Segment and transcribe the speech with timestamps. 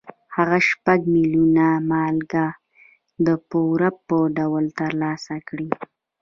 [0.35, 2.45] هغه شپږ میلیونه مارکه
[3.25, 5.69] د پور په ډول ترلاسه کړل.